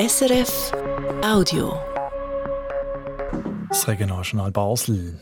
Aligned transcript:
SRF 0.00 0.70
Audio. 1.24 1.72
Das 3.68 3.88
Regionaljournal 3.88 4.52
Basel. 4.52 5.18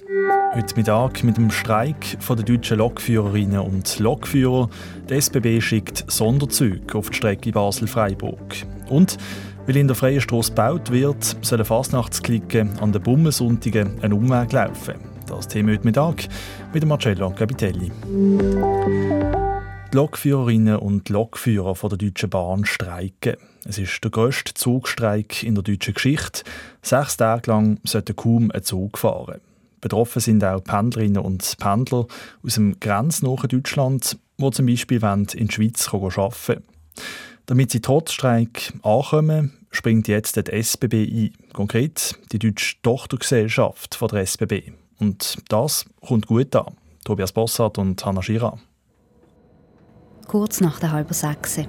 Heute 0.52 0.76
Mittag 0.76 1.24
mit 1.24 1.38
dem 1.38 1.50
Streik 1.50 2.18
der 2.28 2.36
deutschen 2.36 2.76
Lokführerinnen 2.76 3.60
und 3.60 3.98
Lokführer. 3.98 4.68
Die 5.08 5.14
SBB 5.14 5.62
schickt 5.62 6.04
Sonderzüge 6.12 6.98
auf 6.98 7.08
die 7.08 7.16
Strecke 7.16 7.52
Basel-Freiburg. 7.52 8.66
Und 8.90 9.16
weil 9.66 9.78
in 9.78 9.88
der 9.88 9.96
Freien 9.96 10.20
Strasse 10.20 10.50
gebaut 10.50 10.90
wird, 10.90 11.38
sollen 11.40 11.64
Fastnachtsklicken 11.64 12.78
an 12.78 12.92
den 12.92 13.02
Bummensonntagen 13.02 14.02
einen 14.02 14.12
Umweg 14.12 14.52
laufen. 14.52 14.96
Das 15.26 15.48
Thema 15.48 15.72
heute 15.72 15.86
Mittag 15.86 16.28
mit 16.74 16.84
Marcello 16.84 17.30
Capitelli. 17.30 17.90
Die 19.92 19.96
Lokführerinnen 19.96 20.76
und 20.76 21.08
Lokführer 21.08 21.76
von 21.76 21.90
der 21.90 21.98
Deutschen 21.98 22.28
Bahn 22.28 22.64
streiken. 22.64 23.36
Es 23.64 23.78
ist 23.78 24.02
der 24.02 24.10
grösste 24.10 24.52
Zugstreik 24.52 25.42
in 25.42 25.54
der 25.54 25.62
deutschen 25.62 25.94
Geschichte. 25.94 26.42
Sechs 26.82 27.16
Tage 27.16 27.50
lang 27.50 27.78
sollte 27.84 28.12
kaum 28.12 28.50
ein 28.50 28.62
Zug 28.62 28.98
fahren. 28.98 29.40
Betroffen 29.80 30.20
sind 30.20 30.44
auch 30.44 30.62
Pendlerinnen 30.62 31.22
und 31.22 31.56
Pendler 31.58 32.06
aus 32.42 32.54
dem 32.54 32.78
grenznahen 32.80 33.48
Deutschland, 33.48 34.18
die 34.38 34.50
zum 34.50 34.66
Beispiel 34.66 35.02
in 35.02 35.26
die 35.26 35.52
Schweiz 35.52 35.88
arbeiten 35.92 36.16
wollen. 36.16 36.62
Damit 37.46 37.70
sie 37.70 37.80
trotz 37.80 38.12
Streik 38.12 38.72
ankommen, 38.82 39.52
springt 39.70 40.08
jetzt 40.08 40.36
die 40.36 40.50
SBB 40.50 40.94
ein. 40.94 41.32
Konkret 41.52 42.16
die 42.32 42.40
deutsche 42.40 42.74
Tochtergesellschaft 42.82 43.94
von 43.94 44.08
der 44.08 44.22
SBB. 44.22 44.72
Und 44.98 45.36
das 45.48 45.84
kommt 46.00 46.26
gut 46.26 46.56
an. 46.56 46.74
Tobias 47.04 47.30
Bossart 47.30 47.78
und 47.78 48.04
Hanna 48.04 48.22
Schira. 48.22 48.58
Kurz 50.26 50.60
nach 50.60 50.80
der 50.80 50.90
halben 50.90 51.14
sechs. 51.14 51.60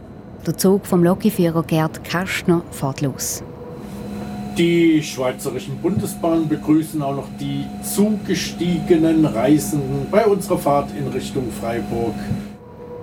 Der 0.46 0.58
Zug 0.58 0.88
vom 0.88 1.04
Lokführer 1.04 1.62
Gerd 1.62 2.04
Kastner 2.04 2.64
fährt 2.72 3.02
los. 3.02 3.44
Die 4.58 5.04
Schweizerischen 5.04 5.78
Bundesbahnen 5.78 6.50
begrüßen 6.50 7.00
auch 7.04 7.16
noch 7.16 7.28
die 7.40 7.66
zugestiegenen 7.84 9.26
Reisenden 9.26 10.08
bei 10.10 10.26
unserer 10.26 10.58
Fahrt 10.58 10.90
in 10.98 11.08
Richtung 11.10 11.52
Freiburg. 11.52 12.16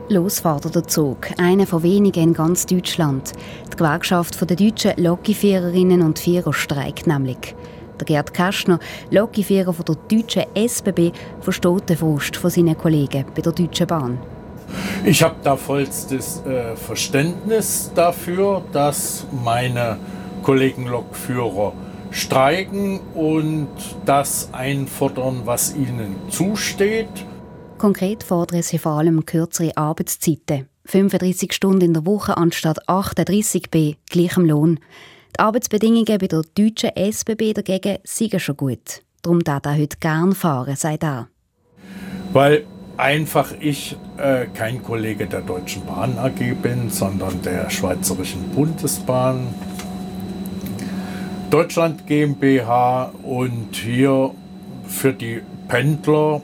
Los 0.09 0.41
fährt 0.41 0.75
der 0.75 0.89
Zug, 0.89 1.29
einer 1.39 1.67
von 1.67 1.85
wenigen 1.85 2.25
in 2.25 2.35
ganz 2.35 2.67
Deutschland. 2.67 3.31
Die 3.73 3.77
Gewerkschaft 3.77 4.41
der 4.41 4.57
deutschen 4.57 4.95
Lokführerinnen 4.97 6.03
und 6.03 6.19
Vierer 6.19 6.53
streikt 6.53 7.07
nämlich. 7.07 7.55
Der 8.01 8.07
Gerd 8.07 8.35
Kastner, 8.35 8.81
Lokführer 9.13 9.73
der 9.73 9.95
deutschen 10.09 10.45
SBB, 10.57 11.13
versteht 11.41 11.89
den 11.89 11.97
Frust 11.97 12.37
von 12.37 12.51
seinen 12.51 12.77
Kollegen 12.77 13.25
bei 13.33 13.41
der 13.41 13.53
Deutschen 13.53 13.87
Bahn. 13.87 14.19
Ich 15.07 15.23
habe 15.23 15.37
da 15.43 15.57
vollstes 15.57 16.41
äh, 16.47 16.77
Verständnis 16.77 17.91
dafür, 17.95 18.65
dass 18.73 19.27
meine 19.45 19.99
Kollegen 20.43 20.87
Lokführer 20.87 21.75
streiken 22.11 23.01
und 23.15 23.69
das 24.07 24.49
einfordern, 24.53 25.43
was 25.45 25.77
ihnen 25.77 26.17
zusteht. 26.31 27.09
Konkret 27.77 28.23
fordern 28.23 28.63
sie 28.63 28.79
vor 28.79 28.93
allem 28.93 29.27
kürzere 29.27 29.77
Arbeitszeiten. 29.77 30.69
35 30.87 31.53
Stunden 31.53 31.83
in 31.83 31.95
der 31.95 32.07
Woche 32.07 32.39
anstatt 32.39 32.89
38 32.89 33.71
bei 33.71 33.97
gleichem 34.09 34.47
Lohn. 34.47 34.81
Die 35.37 35.41
Arbeitsbedingungen 35.41 36.19
bei 36.19 36.29
der 36.29 36.45
deutschen 36.55 36.97
SBB 36.97 37.53
dagegen 37.53 37.99
sind 38.05 38.41
schon 38.41 38.57
gut. 38.57 39.03
Darum 39.21 39.45
darf 39.45 39.67
er 39.67 39.77
heute 39.77 39.99
gern 39.99 40.35
fahren, 40.35 40.77
sagt 40.77 41.03
er. 41.03 41.29
Weil 42.33 42.65
einfach 42.97 43.53
ich 43.61 43.97
äh, 44.17 44.47
kein 44.55 44.83
Kollege 44.83 45.27
der 45.27 45.41
Deutschen 45.41 45.85
Bahn 45.87 46.19
AG 46.19 46.55
bin, 46.63 46.91
sondern 46.91 47.43
der 47.43 47.71
Schweizerischen 47.71 48.51
Bundesbahn. 48.51 49.49
Deutschland 51.51 52.07
GmbH 52.07 53.13
und 53.23 53.77
hier 53.77 54.33
für 54.87 55.13
die 55.13 55.43
Pendler 55.69 56.41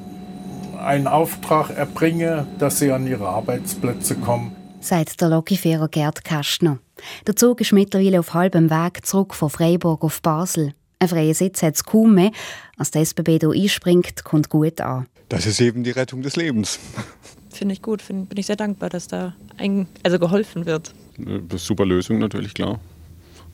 einen 0.83 1.07
Auftrag 1.07 1.71
erbringe, 1.71 2.47
dass 2.59 2.79
sie 2.79 2.93
an 2.93 3.07
ihre 3.07 3.29
Arbeitsplätze 3.29 4.17
kommen. 4.17 4.57
Sagt 4.81 5.21
der 5.21 5.29
Lokifahrer 5.29 5.89
Gerd 5.89 6.25
Kastner. 6.25 6.79
Der 7.27 7.37
Zug 7.37 7.61
ist 7.61 7.73
mittlerweile 7.73 8.21
auf 8.21 8.35
halbem 8.35 8.71
Weg 8.71 9.05
zurück 9.05 9.35
von 9.35 9.51
Freiburg 9.51 10.03
auf 10.03 10.23
Basel. 10.23 10.75
Ein 11.03 11.09
freier 11.09 11.33
Sitz 11.33 11.63
hat 11.63 11.77
es 11.77 11.85
kaum 11.85 12.15
mehr. 12.15 12.31
Als 12.77 12.91
der 12.91 13.01
SBB 13.01 13.39
hier 13.41 13.51
einspringt, 13.51 14.23
kommt 14.23 14.51
gut 14.51 14.83
an. 14.83 15.07
Das 15.31 15.47
ist 15.47 15.59
eben 15.61 15.83
die 15.83 15.93
Rettung 15.93 16.21
des 16.21 16.37
Lebens. 16.37 16.79
Finde 17.51 17.73
ich 17.73 17.81
gut, 17.81 18.03
Find, 18.03 18.29
bin 18.29 18.39
ich 18.39 18.47
sehr 18.47 18.57
dankbar, 18.57 18.91
dass 18.91 19.09
da 19.09 19.35
ein, 19.57 19.89
also 20.03 20.19
geholfen 20.19 20.67
wird. 20.67 20.93
Eine 21.19 21.43
super 21.57 21.87
Lösung 21.87 22.19
natürlich, 22.19 22.53
klar. 22.53 22.79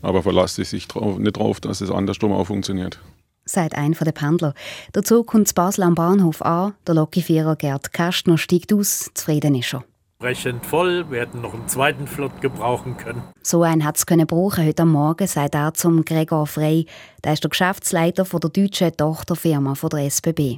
Aber 0.03 0.25
verlasse 0.25 0.65
sich 0.65 0.89
drauf, 0.89 1.19
nicht 1.19 1.37
darauf, 1.37 1.61
dass 1.61 1.81
es 1.81 1.91
andersrum 1.91 2.33
auch 2.33 2.49
funktioniert. 2.49 2.99
Sagt 3.45 3.77
ein 3.77 3.93
der 3.93 4.12
Pendler. 4.12 4.53
Der 4.95 5.05
Zug 5.05 5.29
kommt 5.29 5.47
zu 5.47 5.55
Basel 5.55 5.85
am 5.85 5.95
Bahnhof 5.95 6.43
an. 6.43 6.75
Der 6.87 6.97
Lokführer 6.97 7.55
Gerd 7.55 7.93
Kastner 7.93 8.39
steigt 8.39 8.73
aus. 8.73 9.11
Zufrieden 9.15 9.55
ist 9.55 9.73
er. 9.73 9.85
Brechend 10.26 10.66
voll, 10.66 11.09
wir 11.09 11.20
hätten 11.20 11.41
noch 11.41 11.54
einen 11.54 11.69
zweiten 11.69 12.09
Flot 12.09 12.41
gebrauchen 12.41 12.97
können. 12.97 13.22
So 13.42 13.62
einen 13.62 13.84
hat 13.84 13.97
es 13.97 14.06
brauchen 14.06 14.66
heute 14.66 14.82
am 14.82 14.91
Morgen, 14.91 15.25
sagt 15.28 15.54
er 15.54 15.72
zum 15.72 16.04
Gregor 16.04 16.48
Frey. 16.48 16.87
Der 17.22 17.34
ist 17.34 17.44
der 17.44 17.50
Geschäftsleiter 17.50 18.25
von 18.25 18.41
der 18.41 18.50
deutschen 18.50 18.91
Tochterfirma 18.97 19.76
von 19.76 19.88
der 19.91 20.00
SBB. 20.06 20.56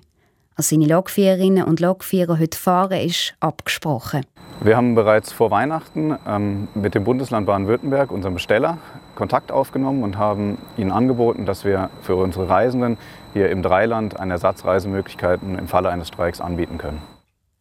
Als 0.57 0.71
seine 0.71 0.87
Lokführerinnen 0.87 1.65
und 1.65 1.81
Lokführer 1.81 2.39
heute 2.39 2.57
fahren, 2.57 2.99
ist 2.99 3.35
abgesprochen. 3.41 4.25
Wir 4.63 4.75
haben 4.75 4.95
bereits 4.95 5.33
vor 5.33 5.51
Weihnachten 5.51 6.17
ähm, 6.27 6.69
mit 6.75 6.95
dem 6.95 7.05
Bundesland 7.05 7.47
Baden-Württemberg, 7.47 8.11
unserem 8.11 8.37
Besteller, 8.37 8.79
Kontakt 9.17 9.53
aufgenommen 9.53 10.03
und 10.03 10.17
haben 10.17 10.57
ihnen 10.79 10.93
angeboten, 10.93 11.45
dass 11.45 11.67
wir 11.67 11.91
für 12.01 12.17
unsere 12.17 12.49
Reisenden 12.49 12.97
hier 13.35 13.51
im 13.51 13.63
Dreiland 13.63 14.19
eine 14.19 14.33
Ersatzreisemöglichkeiten 14.33 15.59
im 15.59 15.69
Falle 15.69 15.91
eines 15.91 16.09
Streiks 16.09 16.41
anbieten 16.41 16.79
können. 16.79 17.18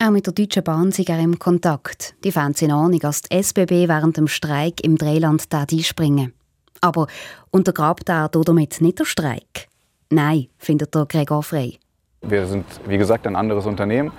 Auch 0.07 0.12
mit 0.12 0.25
der 0.25 0.31
Deutschen 0.31 0.63
Bahn 0.63 0.94
sind 0.94 1.09
er 1.09 1.19
im 1.19 1.38
Kontakt. 1.38 2.16
Die 2.23 2.31
Fans 2.31 2.62
in 2.62 2.72
Ahnung, 2.72 2.97
dass 3.00 3.23
die 3.23 3.35
SBB 3.35 3.90
während 3.90 4.16
dem 4.16 4.29
Streik 4.29 4.81
im 4.81 4.97
Dreiland 4.97 5.44
einspringen 5.51 6.34
Aber 6.79 7.07
untergrabt 7.51 8.07
er 8.07 8.29
damit 8.29 8.79
nicht 8.79 9.00
der 9.00 9.03
Streik? 9.03 9.68
Nein, 10.09 10.47
findet 10.59 10.95
der 10.95 11.07
Gregor 11.07 11.44
Frey. 11.44 11.78
Wir 12.22 12.45
sind, 12.45 12.63
wie 12.88 12.97
gesagt, 12.97 13.28
ein 13.28 13.35
anderes 13.35 13.66
Unternehmen. 13.66 14.13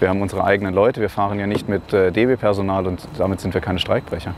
Wir 0.00 0.08
haben 0.08 0.22
unsere 0.22 0.44
eigenen 0.44 0.72
Leute. 0.72 1.02
Wir 1.02 1.10
fahren 1.10 1.38
ja 1.38 1.46
nicht 1.46 1.68
mit 1.68 1.92
äh, 1.92 2.10
DB-Personal 2.10 2.86
und 2.86 3.06
damit 3.18 3.40
sind 3.40 3.52
wir 3.52 3.60
keine 3.60 3.78
Streikbrecher. 3.78 4.34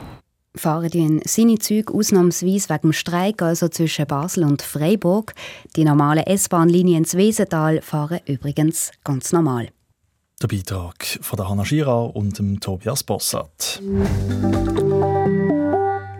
Fahren 0.56 0.90
die 0.90 1.20
seine 1.24 1.58
Züge 1.58 1.94
ausnahmsweise 1.94 2.68
wegen 2.70 2.80
dem 2.82 2.92
Streik 2.92 3.42
also 3.42 3.68
zwischen 3.68 4.08
Basel 4.08 4.42
und 4.42 4.60
Freiburg. 4.60 5.34
Die 5.76 5.84
normalen 5.84 6.24
S-Bahn-Linien 6.24 6.98
ins 7.04 7.16
Wiesental 7.16 7.80
fahren 7.80 8.18
übrigens 8.26 8.90
ganz 9.04 9.32
normal. 9.32 9.68
Der 10.42 10.48
Beitrag 10.48 11.18
von 11.22 11.38
der 11.38 11.48
Hanna 11.48 11.64
Schira 11.64 12.02
und 12.02 12.38
dem 12.38 12.60
Tobias 12.60 13.02
Bossart. 13.02 13.80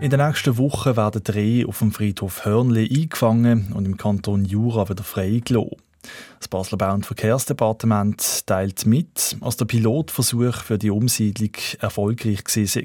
In 0.01 0.09
den 0.09 0.19
nächsten 0.19 0.57
Wochen 0.57 0.97
werden 0.97 1.21
drei 1.23 1.63
auf 1.67 1.77
dem 1.77 1.91
Friedhof 1.91 2.43
Hörnli 2.43 2.89
eingefangen 2.91 3.73
und 3.73 3.85
im 3.85 3.95
Kanton 3.95 4.43
Jura 4.43 4.89
wieder 4.89 5.03
freigelassen. 5.03 5.77
Das 6.39 6.47
Basler 6.47 6.79
Bau- 6.79 6.95
und 6.95 7.05
Verkehrsdepartement 7.05 8.47
teilt 8.47 8.87
mit, 8.87 9.37
dass 9.39 9.57
der 9.57 9.65
Pilotversuch 9.65 10.63
für 10.63 10.79
die 10.79 10.89
Umsiedlung 10.89 11.51
erfolgreich 11.79 12.39
war. 12.43 12.83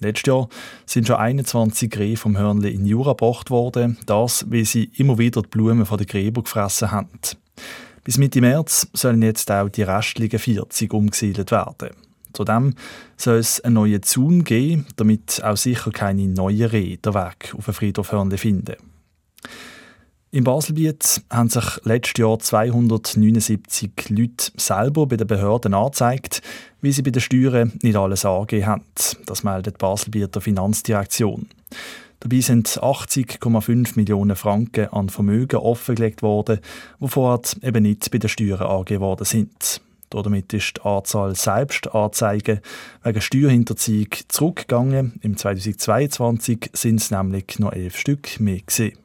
Letztes 0.00 0.26
Jahr 0.28 0.48
sind 0.86 1.08
schon 1.08 1.16
21 1.16 1.90
Gräber 1.90 2.16
vom 2.16 2.38
Hörnli 2.38 2.70
in 2.70 2.86
Jura 2.86 3.14
gebracht 3.14 3.50
worden, 3.50 3.98
das, 4.06 4.48
weil 4.48 4.64
sie 4.64 4.84
immer 4.94 5.18
wieder 5.18 5.42
die 5.42 5.48
Blumen 5.48 5.84
von 5.84 5.98
den 5.98 6.06
Gräbern 6.06 6.44
gefressen 6.44 6.92
haben. 6.92 7.08
Bis 8.04 8.18
Mitte 8.18 8.40
März 8.40 8.88
sollen 8.92 9.22
jetzt 9.22 9.50
auch 9.50 9.68
die 9.68 9.82
restlichen 9.82 10.38
40 10.38 10.92
umgesiedelt 10.92 11.50
werden. 11.50 11.90
Zudem 12.32 12.74
soll 13.16 13.38
es 13.38 13.60
einen 13.60 13.74
neuen 13.74 14.02
Zaun 14.02 14.44
geben, 14.44 14.86
damit 14.96 15.42
auch 15.42 15.56
sicher 15.56 15.90
keine 15.90 16.28
neuen 16.28 16.66
Rehe 16.68 16.96
den 16.96 17.14
Weg 17.14 17.54
auf 17.56 17.64
den 17.64 17.74
Friedhof 17.74 18.12
Hörnli 18.12 18.38
finden. 18.38 18.76
Im 20.32 20.44
Baselbiet 20.44 21.22
haben 21.28 21.48
sich 21.48 21.64
letztes 21.82 22.20
Jahr 22.20 22.38
279 22.38 24.10
Leute 24.10 24.52
selber 24.56 25.06
bei 25.06 25.16
den 25.16 25.26
Behörden 25.26 25.74
angezeigt, 25.74 26.40
wie 26.80 26.92
sie 26.92 27.02
bei 27.02 27.10
den 27.10 27.20
Steuern 27.20 27.72
nicht 27.82 27.96
alles 27.96 28.24
angegeben 28.24 28.66
haben. 28.66 28.84
Das 29.26 29.42
meldet 29.42 29.74
die 29.74 29.78
Baselbieter 29.78 30.40
Finanzdirektion. 30.40 31.48
Dabei 32.20 32.40
sind 32.40 32.68
80,5 32.68 33.96
Millionen 33.96 34.36
Franken 34.36 34.88
an 34.88 35.08
Vermögen 35.08 35.56
offengelegt 35.56 36.22
worden, 36.22 36.60
die 37.00 37.08
vorher 37.08 37.40
eben 37.62 37.82
nicht 37.82 38.10
bei 38.10 38.18
den 38.18 38.28
Steuern 38.28 38.60
angegeben 38.60 39.00
worden 39.00 39.24
sind. 39.24 39.80
Damit 40.10 40.52
ist 40.52 40.76
die 40.76 40.82
Anzahl 40.82 41.34
Selbstanzeigen 41.34 42.60
wegen 43.04 43.20
Steuerhinterziehung 43.20 44.08
zurückgegangen. 44.28 45.18
Im 45.22 45.36
2022 45.36 46.70
sind 46.74 47.00
es 47.00 47.10
nämlich 47.10 47.58
noch 47.58 47.72
elf 47.72 47.96
Stück 47.96 48.38
mehr 48.40 48.58
gewesen. 48.58 48.98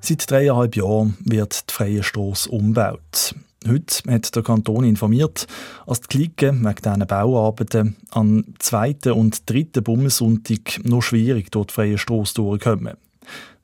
Seit 0.00 0.30
dreieinhalb 0.30 0.76
Jahren 0.76 1.16
wird 1.24 1.68
die 1.68 1.74
Freie 1.74 2.02
Strasse 2.02 2.48
umgebaut. 2.50 3.34
Heute 3.68 4.12
hat 4.12 4.34
der 4.36 4.42
Kanton 4.42 4.84
informiert, 4.84 5.46
dass 5.86 6.00
die 6.00 6.08
Klicken 6.08 6.64
wegen 6.64 6.82
diesen 6.82 7.06
Bauarbeiten 7.06 7.96
am 8.10 8.44
zweiten 8.58 9.12
und 9.12 9.48
dritten 9.50 9.82
Bummelsonntag 9.82 10.84
noch 10.84 11.02
schwierig 11.02 11.50
durch 11.50 11.66
die 11.66 11.74
freie 11.74 11.98
Strasse 11.98 12.34
durchkommen. 12.34 12.96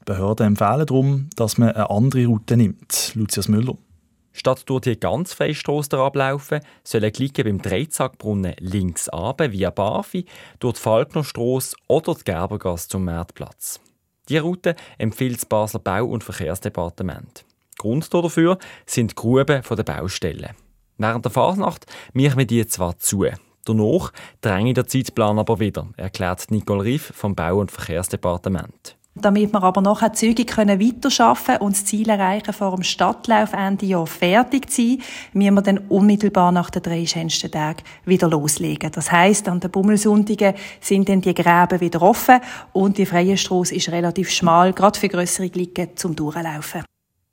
Die 0.00 0.04
Behörden 0.04 0.48
empfehlen 0.48 0.86
darum, 0.86 1.30
dass 1.36 1.58
man 1.58 1.70
eine 1.70 1.90
andere 1.90 2.26
Route 2.26 2.56
nimmt. 2.56 3.12
Lucius 3.14 3.48
Müller. 3.48 3.76
Statt 4.32 4.62
durch 4.66 4.80
die 4.80 4.98
ganz 4.98 5.34
freie 5.34 5.54
Strasse 5.54 5.98
ablaufen, 5.98 6.60
sollen 6.82 7.12
Klicken 7.12 7.44
beim 7.44 7.62
Dreizackbrunnen 7.62 8.54
links 8.58 9.12
runter 9.12 9.52
via 9.52 9.70
Bafi, 9.70 10.24
durch 10.58 10.74
die 10.74 10.80
Falknerstrasse 10.80 11.76
oder 11.86 12.14
die 12.14 12.24
Gerbergasse 12.24 12.88
zum 12.88 13.04
Marktplatz. 13.04 13.78
Diese 14.28 14.40
Route 14.40 14.74
empfiehlt 14.98 15.36
das 15.36 15.46
Basler 15.46 15.80
Bau- 15.80 16.06
und 16.06 16.24
Verkehrsdepartement. 16.24 17.44
Grund 17.78 18.12
dafür 18.12 18.58
sind 18.86 19.12
die 19.12 19.14
Gruben 19.14 19.62
der 19.62 19.82
Baustellen. 19.82 20.50
Während 20.98 21.24
der 21.24 21.32
Fasnacht 21.32 21.86
machen 22.12 22.38
wir 22.38 22.46
die 22.46 22.66
zwar 22.66 22.98
zu. 22.98 23.26
Danach 23.64 24.12
dränge 24.40 24.74
der 24.74 24.86
Zeitplan 24.86 25.38
aber 25.38 25.60
wieder, 25.60 25.88
erklärt 25.96 26.50
Nicole 26.50 26.84
Riff 26.84 27.12
vom 27.14 27.34
Bau- 27.34 27.58
und 27.58 27.70
Verkehrsdepartement. 27.70 28.96
Damit 29.14 29.52
wir 29.52 29.62
aber 29.62 29.82
nachher 29.82 30.14
zügig 30.14 30.46
können 30.48 30.80
weiterarbeiten 30.80 31.58
und 31.58 31.76
das 31.76 31.84
Ziel 31.84 32.08
erreichen, 32.08 32.54
vor 32.54 32.74
dem 32.74 32.82
Stadtlauf 32.82 33.52
Ende 33.52 33.84
Jahr 33.84 34.06
fertig 34.06 34.70
zu 34.70 34.82
sein, 34.82 35.02
müssen 35.34 35.54
wir 35.54 35.62
dann 35.62 35.78
unmittelbar 35.88 36.50
nach 36.50 36.70
den 36.70 36.82
drei 36.82 37.04
schönsten 37.04 37.50
Tagen 37.50 37.82
wieder 38.06 38.30
loslegen. 38.30 38.90
Das 38.90 39.12
heisst, 39.12 39.48
an 39.48 39.60
den 39.60 39.70
Bummelsonntagen 39.70 40.54
sind 40.80 41.10
dann 41.10 41.20
die 41.20 41.34
Gräben 41.34 41.80
wieder 41.80 42.00
offen 42.00 42.40
und 42.72 42.96
die 42.96 43.04
freie 43.04 43.36
Strasse 43.36 43.74
ist 43.74 43.90
relativ 43.90 44.30
schmal, 44.30 44.72
gerade 44.72 44.98
für 44.98 45.08
grössere 45.08 45.50
Glicken 45.50 45.90
zum 45.94 46.16
Durchlaufen. 46.16 46.82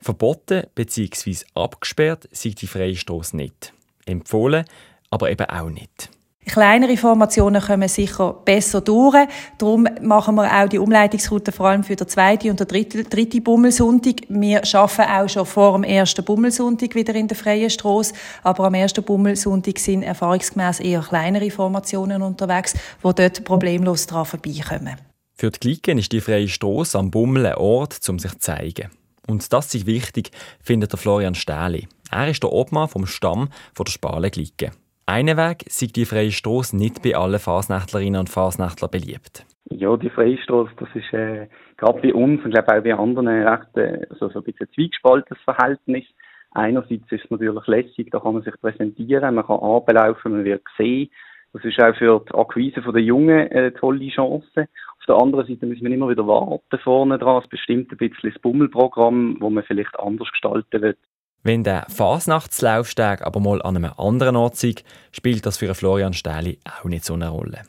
Verboten 0.01 0.63
bzw. 0.75 1.37
abgesperrt 1.55 2.27
sind 2.31 2.61
die 2.61 2.67
freie 2.67 2.95
Strasse 2.95 3.35
nicht. 3.35 3.73
Empfohlen, 4.05 4.65
aber 5.09 5.29
eben 5.29 5.49
auch 5.49 5.69
nicht. 5.69 6.09
Kleinere 6.45 6.97
Formationen 6.97 7.61
kommen 7.61 7.87
sicher 7.87 8.33
besser 8.33 8.81
durch. 8.81 9.27
Darum 9.59 9.87
machen 10.01 10.33
wir 10.35 10.51
auch 10.51 10.67
die 10.67 10.79
Umleitungsroute 10.79 11.51
vor 11.51 11.67
allem 11.67 11.83
für 11.83 11.95
den 11.95 12.07
zweiten 12.07 12.49
und 12.49 12.59
den 12.59 12.67
dritten, 12.67 13.07
dritten 13.07 13.43
Bummelsonntag. 13.43 14.21
Wir 14.29 14.63
arbeiten 14.73 15.11
auch 15.11 15.29
schon 15.29 15.45
vor 15.45 15.73
dem 15.73 15.83
ersten 15.83 16.25
Bummelsonntag 16.25 16.95
wieder 16.95 17.13
in 17.13 17.27
der 17.27 17.37
freien 17.37 17.69
Strasse. 17.69 18.13
Aber 18.41 18.65
am 18.65 18.73
ersten 18.73 19.03
Bummelsonntag 19.03 19.77
sind 19.77 20.01
erfahrungsgemäß 20.01 20.79
eher 20.79 21.01
kleinere 21.01 21.51
Formationen 21.51 22.23
unterwegs, 22.23 22.73
die 22.73 23.13
dort 23.13 23.43
problemlos 23.43 24.07
daran 24.07 24.25
vorbeikommen. 24.25 24.95
Für 25.35 25.51
die 25.51 25.59
Klicken 25.59 25.99
ist 25.99 26.11
die 26.11 26.21
freie 26.21 26.47
Strasse 26.47 26.97
am 26.97 27.11
Bummel 27.11 27.45
ein 27.45 27.55
Ort, 27.55 27.99
um 28.09 28.17
sich 28.17 28.31
zu 28.31 28.39
zeigen. 28.39 28.89
Und 29.27 29.51
das 29.51 29.73
ist 29.73 29.85
wichtig, 29.85 30.31
findet 30.61 30.91
der 30.91 30.99
Florian 30.99 31.35
Stähli. 31.35 31.87
Er 32.11 32.27
ist 32.27 32.43
der 32.43 32.51
Obmann 32.51 32.87
vom 32.87 33.05
Stamm 33.05 33.49
von 33.73 33.85
der 33.85 33.91
Spale 33.91 34.31
Glicke. 34.31 34.71
Einen 35.05 35.37
Weg 35.37 35.65
sieht 35.67 35.95
die 35.95 36.05
freie 36.05 36.31
Strasse 36.31 36.77
nicht 36.77 37.01
bei 37.01 37.15
allen 37.15 37.39
Fasnächtlerinnen 37.39 38.19
und 38.19 38.29
Fasnächtlern 38.29 38.91
beliebt. 38.91 39.45
Ja, 39.71 39.97
die 39.97 40.09
freie 40.09 40.37
Strasse, 40.37 40.71
das 40.77 40.89
ist 40.93 41.11
äh, 41.13 41.47
gerade 41.77 41.99
bei 42.01 42.13
uns 42.13 42.43
und 42.43 42.51
glaube 42.51 42.77
auch 42.77 42.83
bei 42.83 42.93
anderen 42.93 43.27
recht 43.27 43.77
äh, 43.77 44.05
so, 44.19 44.29
so 44.29 44.39
ein 44.39 44.43
bisschen 44.43 44.67
zweigespaltenes 44.75 45.41
Verhältnis. 45.43 46.05
Einerseits 46.51 47.11
ist 47.11 47.23
es 47.23 47.31
natürlich 47.31 47.67
lässig, 47.67 48.09
da 48.11 48.19
kann 48.19 48.33
man 48.33 48.43
sich 48.43 48.53
präsentieren, 48.59 49.35
man 49.35 49.45
kann 49.45 49.59
anlaufen, 49.59 50.31
man 50.31 50.45
wird 50.45 50.63
gesehen. 50.65 51.09
Das 51.53 51.63
ist 51.63 51.79
auch 51.79 51.95
für 51.95 52.23
die 52.27 52.35
Akquise 52.35 52.81
der 52.81 53.01
Jungen 53.01 53.49
eine 53.49 53.73
tolle 53.73 54.07
Chance. 54.09 54.67
Auf 54.99 55.05
der 55.07 55.15
anderen 55.15 55.47
Seite 55.47 55.65
müssen 55.65 55.83
wir 55.83 55.91
immer 55.91 56.09
wieder 56.09 56.27
warten 56.27 56.79
vorne 56.83 57.17
dran. 57.17 57.41
Es 57.43 57.49
bestimmt 57.49 57.91
ein 57.91 57.97
bisschen 57.97 58.31
das 58.31 58.41
Bummelprogramm, 58.41 59.37
wo 59.39 59.49
man 59.49 59.63
vielleicht 59.63 59.99
anders 59.99 60.29
gestalten 60.29 60.81
wird. 60.81 60.97
Wenn 61.41 61.63
der 61.63 61.85
Fasnachtslaufsteg 61.89 63.21
aber 63.21 63.39
mal 63.39 63.61
an 63.61 63.77
einem 63.77 63.91
anderen 63.97 64.35
Ort 64.35 64.61
ist, 64.63 64.83
spielt 65.11 65.45
das 65.45 65.57
für 65.57 65.73
Florian 65.73 66.13
Stähli 66.13 66.59
auch 66.65 66.85
nicht 66.85 67.05
so 67.05 67.13
eine 67.13 67.29
Rolle. 67.29 67.61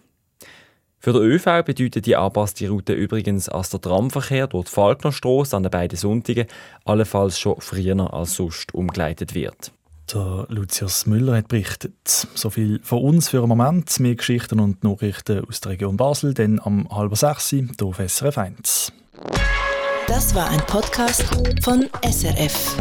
Für 0.99 1.15
den 1.15 1.23
ÖV 1.23 1.65
bedeutet 1.65 2.05
die 2.05 2.17
angepasste 2.17 2.69
Route 2.69 2.93
übrigens, 2.93 3.47
dass 3.47 3.71
der 3.71 3.81
Tramverkehr 3.81 4.49
durch 4.49 4.67
die 4.67 4.73
Falknerstrasse 4.73 5.57
an 5.57 5.63
den 5.63 5.71
beiden 5.71 5.97
Sonntagen 5.97 6.47
allenfalls 6.85 7.39
schon 7.39 7.61
früher 7.61 8.13
als 8.13 8.35
sonst 8.35 8.75
umgeleitet 8.75 9.35
wird. 9.35 9.73
Der 10.15 10.47
Lucius 10.49 11.07
Müller 11.07 11.37
hat 11.37 11.49
berichtet. 11.49 12.27
So 12.35 12.51
viel 12.51 12.81
von 12.83 13.03
uns 13.03 13.29
für 13.29 13.39
einen 13.39 13.49
Moment. 13.49 14.01
Mehr 14.01 14.17
Geschichten 14.17 14.59
und 14.59 14.83
Nachrichten 14.83 15.45
aus 15.47 15.61
der 15.61 15.73
Region 15.73 15.97
Basel, 15.97 16.35
dann 16.35 16.61
am 16.61 16.89
halb 16.91 17.17
sechs 17.17 17.51
hier 17.51 17.69
auf 17.83 17.99
SRF 17.99 18.39
1. 18.39 18.93
Das 20.07 20.35
war 20.35 20.49
ein 20.49 20.61
Podcast 20.67 21.25
von 21.63 21.89
SRF. 22.03 22.77